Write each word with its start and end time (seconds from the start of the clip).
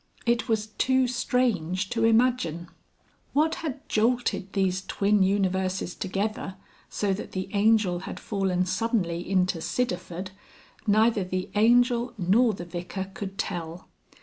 It 0.25 0.49
was 0.49 0.65
too 0.65 1.05
strange 1.07 1.91
to 1.91 2.05
imagine. 2.05 2.69
What 3.33 3.53
had 3.61 3.87
jolted 3.87 4.51
these 4.53 4.83
twin 4.83 5.21
universes 5.21 5.93
together 5.93 6.55
so 6.89 7.13
that 7.13 7.33
the 7.33 7.49
Angel 7.53 7.99
had 7.99 8.19
fallen 8.19 8.65
suddenly 8.65 9.19
into 9.29 9.59
Sidderford, 9.61 10.31
neither 10.87 11.23
the 11.23 11.51
Angel 11.53 12.15
nor 12.17 12.51
the 12.55 12.65
Vicar 12.65 13.11
could 13.13 13.37
tell. 13.37 13.89